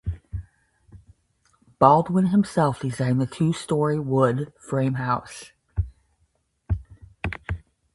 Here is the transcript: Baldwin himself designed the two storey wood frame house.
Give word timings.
Baldwin 1.77 2.29
himself 2.31 2.79
designed 2.79 3.21
the 3.21 3.27
two 3.27 3.53
storey 3.53 3.99
wood 3.99 4.51
frame 4.59 4.95
house. 4.95 5.51